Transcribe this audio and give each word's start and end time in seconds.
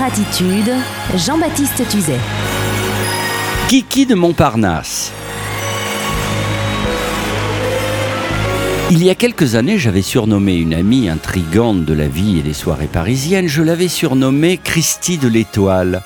Attitude, 0.00 0.72
Jean-Baptiste 1.16 1.86
Tuzet. 1.88 2.18
Kiki 3.68 4.06
de 4.06 4.14
Montparnasse. 4.14 5.12
Il 8.90 9.04
y 9.04 9.10
a 9.10 9.14
quelques 9.14 9.54
années, 9.54 9.78
j'avais 9.78 10.00
surnommé 10.00 10.56
une 10.56 10.72
amie 10.72 11.10
intrigante 11.10 11.84
de 11.84 11.92
la 11.92 12.08
vie 12.08 12.38
et 12.38 12.42
des 12.42 12.54
soirées 12.54 12.86
parisiennes, 12.86 13.48
je 13.48 13.62
l'avais 13.62 13.88
surnommée 13.88 14.56
Christie 14.56 15.18
de 15.18 15.28
l'Étoile. 15.28 16.02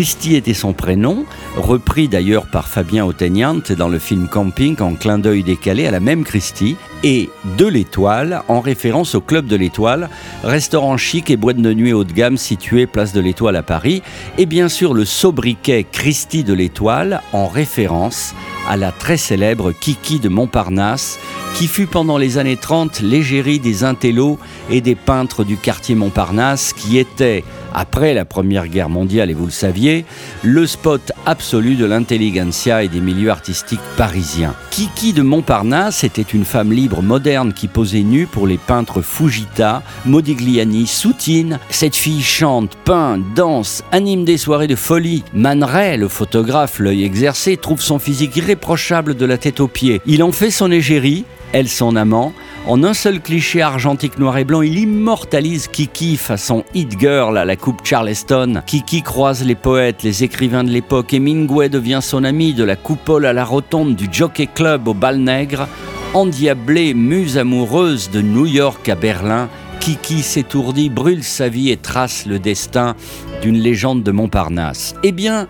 Christie 0.00 0.34
était 0.34 0.54
son 0.54 0.72
prénom, 0.72 1.26
repris 1.58 2.08
d'ailleurs 2.08 2.46
par 2.46 2.68
Fabien 2.68 3.04
Otteignant 3.04 3.60
dans 3.76 3.88
le 3.88 3.98
film 3.98 4.28
Camping 4.28 4.80
en 4.80 4.94
clin 4.94 5.18
d'œil 5.18 5.42
décalé 5.42 5.86
à 5.86 5.90
la 5.90 6.00
même 6.00 6.24
Christie, 6.24 6.76
et 7.02 7.28
de 7.58 7.66
l'Étoile 7.66 8.42
en 8.48 8.60
référence 8.60 9.14
au 9.14 9.20
Club 9.20 9.44
de 9.44 9.56
l'Étoile, 9.56 10.08
restaurant 10.42 10.96
chic 10.96 11.28
et 11.28 11.36
boîte 11.36 11.58
de 11.58 11.74
nuit 11.74 11.92
haut 11.92 12.04
de 12.04 12.14
gamme 12.14 12.38
situé 12.38 12.86
place 12.86 13.12
de 13.12 13.20
l'Étoile 13.20 13.56
à 13.56 13.62
Paris, 13.62 14.02
et 14.38 14.46
bien 14.46 14.70
sûr 14.70 14.94
le 14.94 15.04
sobriquet 15.04 15.84
Christie 15.84 16.44
de 16.44 16.54
l'Étoile 16.54 17.20
en 17.34 17.46
référence 17.46 18.34
à 18.70 18.78
la 18.78 18.92
très 18.92 19.18
célèbre 19.18 19.72
Kiki 19.72 20.18
de 20.18 20.30
Montparnasse, 20.30 21.18
qui 21.54 21.66
fut 21.66 21.86
pendant 21.86 22.16
les 22.16 22.38
années 22.38 22.56
30 22.56 23.00
l'égérie 23.00 23.58
des 23.58 23.84
intellos 23.84 24.38
et 24.70 24.80
des 24.80 24.94
peintres 24.94 25.44
du 25.44 25.58
quartier 25.58 25.94
Montparnasse, 25.94 26.72
qui 26.72 26.96
était, 26.96 27.44
après 27.74 28.14
la 28.14 28.24
Première 28.24 28.68
Guerre 28.68 28.88
mondiale, 28.88 29.30
et 29.30 29.34
vous 29.34 29.46
le 29.46 29.50
saviez, 29.50 30.04
le 30.42 30.66
spot 30.66 31.12
absolu 31.26 31.74
de 31.74 31.84
l'intelligentsia 31.84 32.82
et 32.82 32.88
des 32.88 33.00
milieux 33.00 33.30
artistiques 33.30 33.80
parisiens. 33.96 34.54
Kiki 34.70 35.12
de 35.12 35.22
Montparnasse 35.22 36.04
était 36.04 36.22
une 36.22 36.44
femme 36.44 36.72
libre 36.72 37.02
moderne 37.02 37.52
qui 37.52 37.68
posait 37.68 38.02
nue 38.02 38.26
pour 38.26 38.46
les 38.46 38.58
peintres 38.58 39.02
Fujita, 39.02 39.82
Modigliani, 40.06 40.86
Soutine. 40.86 41.58
Cette 41.70 41.96
fille 41.96 42.22
chante, 42.22 42.76
peint, 42.84 43.18
danse, 43.34 43.82
anime 43.92 44.24
des 44.24 44.38
soirées 44.38 44.66
de 44.66 44.76
folie. 44.76 45.24
Man 45.32 45.60
le 45.70 46.08
photographe, 46.08 46.78
l'œil 46.78 47.04
exercé, 47.04 47.56
trouve 47.56 47.80
son 47.80 47.98
physique 47.98 48.36
irréprochable 48.36 49.14
de 49.14 49.26
la 49.26 49.38
tête 49.38 49.60
aux 49.60 49.68
pieds. 49.68 50.00
Il 50.06 50.22
en 50.22 50.32
fait 50.32 50.50
son 50.50 50.70
égérie, 50.70 51.24
elle 51.52 51.68
son 51.68 51.96
amant. 51.96 52.32
En 52.66 52.84
un 52.84 52.92
seul 52.92 53.20
cliché 53.20 53.62
argentique 53.62 54.18
noir 54.18 54.36
et 54.36 54.44
blanc, 54.44 54.60
il 54.60 54.78
immortalise 54.78 55.66
Kiki 55.66 56.16
façon 56.16 56.62
Hit 56.74 57.00
Girl 57.00 57.38
à 57.38 57.44
la 57.46 57.56
coupe 57.56 57.84
Charleston. 57.84 58.62
Kiki 58.66 59.02
croise 59.02 59.42
les 59.42 59.54
poètes, 59.54 60.02
les 60.02 60.24
écrivains 60.24 60.62
de 60.62 60.70
l'époque. 60.70 61.14
Hemingway 61.14 61.70
devient 61.70 62.00
son 62.02 62.22
ami 62.22 62.52
de 62.52 62.62
la 62.62 62.76
coupole 62.76 63.24
à 63.24 63.32
la 63.32 63.44
rotonde 63.44 63.96
du 63.96 64.08
Jockey 64.12 64.46
Club 64.46 64.88
au 64.88 64.94
bal 64.94 65.18
nègre. 65.18 65.66
Endiablée, 66.12 66.92
muse 66.92 67.38
amoureuse 67.38 68.10
de 68.10 68.20
New 68.20 68.46
York 68.46 68.88
à 68.88 68.94
Berlin, 68.94 69.48
Kiki 69.80 70.22
s'étourdit, 70.22 70.90
brûle 70.90 71.24
sa 71.24 71.48
vie 71.48 71.70
et 71.70 71.78
trace 71.78 72.26
le 72.26 72.38
destin 72.38 72.94
d'une 73.40 73.58
légende 73.58 74.02
de 74.02 74.10
Montparnasse. 74.10 74.94
Eh 75.02 75.12
bien, 75.12 75.48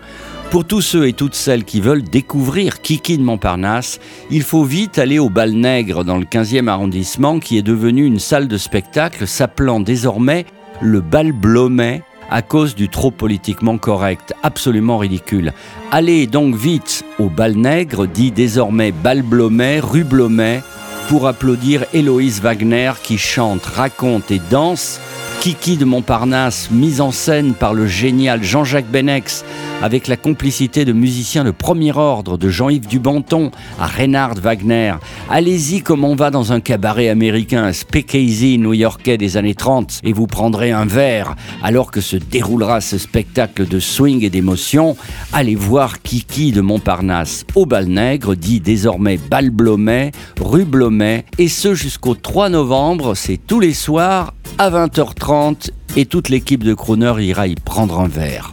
pour 0.51 0.65
tous 0.65 0.81
ceux 0.81 1.07
et 1.07 1.13
toutes 1.13 1.33
celles 1.33 1.63
qui 1.63 1.79
veulent 1.79 2.03
découvrir 2.03 2.81
Kiki 2.81 3.17
de 3.17 3.23
Montparnasse, 3.23 4.01
il 4.29 4.43
faut 4.43 4.65
vite 4.65 4.97
aller 4.99 5.17
au 5.17 5.29
Bal 5.29 5.53
Nègre 5.53 6.03
dans 6.03 6.17
le 6.17 6.25
15e 6.25 6.67
arrondissement 6.67 7.39
qui 7.39 7.57
est 7.57 7.61
devenu 7.61 8.05
une 8.05 8.19
salle 8.19 8.49
de 8.49 8.57
spectacle 8.57 9.27
s'appelant 9.27 9.79
désormais 9.79 10.45
le 10.81 10.99
Bal 10.99 11.31
Blomet 11.31 12.03
à 12.29 12.41
cause 12.41 12.75
du 12.75 12.89
trop 12.89 13.11
politiquement 13.11 13.77
correct, 13.77 14.33
absolument 14.43 14.97
ridicule. 14.97 15.53
Allez 15.89 16.27
donc 16.27 16.55
vite 16.55 17.05
au 17.17 17.29
Bal 17.29 17.55
Nègre, 17.55 18.05
dit 18.05 18.31
désormais 18.31 18.91
Bal 18.91 19.21
Blomet, 19.21 19.79
rue 19.79 20.03
Blomet, 20.03 20.61
pour 21.07 21.27
applaudir 21.27 21.85
Héloïse 21.93 22.41
Wagner 22.41 22.91
qui 23.01 23.17
chante, 23.17 23.65
raconte 23.65 24.31
et 24.31 24.41
danse 24.49 24.99
Kiki 25.41 25.75
de 25.75 25.85
Montparnasse, 25.85 26.69
mise 26.69 27.01
en 27.01 27.09
scène 27.09 27.55
par 27.55 27.73
le 27.73 27.87
génial 27.87 28.43
Jean-Jacques 28.43 28.91
Benex, 28.91 29.43
avec 29.81 30.07
la 30.07 30.15
complicité 30.15 30.85
de 30.85 30.93
musiciens 30.93 31.43
de 31.43 31.49
premier 31.49 31.97
ordre, 31.97 32.37
de 32.37 32.47
Jean-Yves 32.47 32.85
Dubanton 32.85 33.49
à 33.79 33.87
Reinhard 33.87 34.35
Wagner. 34.35 34.93
Allez-y 35.31 35.81
comme 35.81 36.03
on 36.03 36.13
va 36.13 36.29
dans 36.29 36.53
un 36.53 36.59
cabaret 36.59 37.09
américain, 37.09 37.63
un 37.63 37.73
speakeasy 37.73 38.59
new-yorkais 38.59 39.17
des 39.17 39.35
années 39.35 39.55
30, 39.55 40.01
et 40.03 40.13
vous 40.13 40.27
prendrez 40.27 40.71
un 40.71 40.85
verre 40.85 41.35
alors 41.63 41.89
que 41.89 42.01
se 42.01 42.17
déroulera 42.17 42.79
ce 42.79 42.99
spectacle 42.99 43.67
de 43.67 43.79
swing 43.79 44.23
et 44.23 44.29
d'émotion. 44.29 44.95
Allez 45.33 45.55
voir 45.55 46.03
Kiki 46.03 46.51
de 46.51 46.61
Montparnasse 46.61 47.45
au 47.55 47.65
Bal 47.65 47.87
Nègre, 47.87 48.35
dit 48.35 48.59
désormais 48.59 49.17
Bal 49.17 49.49
Blomet, 49.49 50.11
rue 50.39 50.65
Blomet, 50.65 51.25
et 51.39 51.47
ce 51.47 51.73
jusqu'au 51.73 52.13
3 52.13 52.49
novembre, 52.49 53.15
c'est 53.15 53.39
tous 53.47 53.59
les 53.59 53.73
soirs 53.73 54.35
à 54.57 54.69
20h30 54.69 55.69
et 55.95 56.05
toute 56.05 56.29
l'équipe 56.29 56.63
de 56.63 56.73
Crooner 56.73 57.13
ira 57.19 57.47
y 57.47 57.55
prendre 57.55 57.99
un 57.99 58.07
verre. 58.07 58.51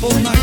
careful 0.00 0.20
my. 0.22 0.35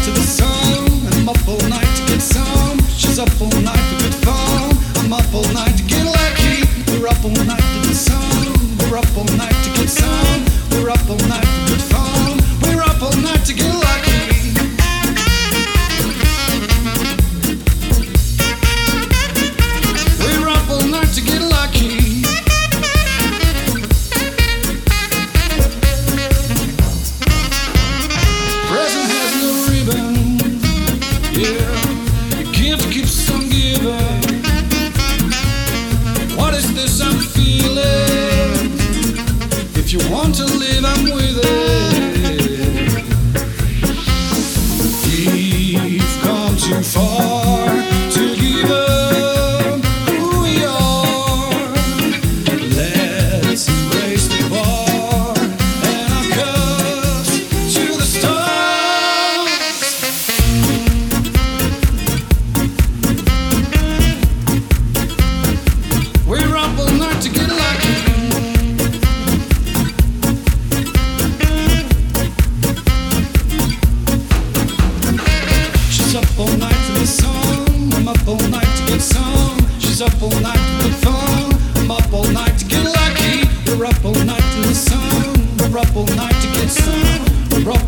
you 39.93 40.11
want 40.11 40.33
to 40.33 40.45
live, 40.45 40.83
I'm 40.83 41.12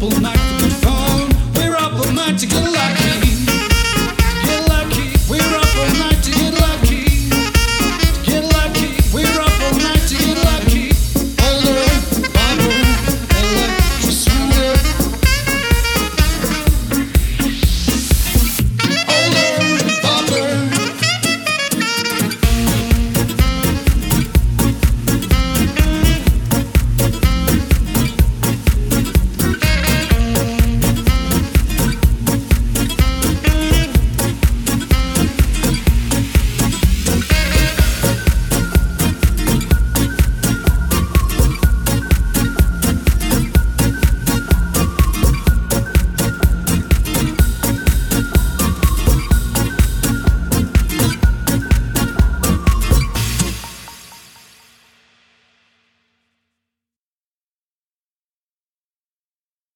couple 0.09 0.21
nights. 0.21 0.44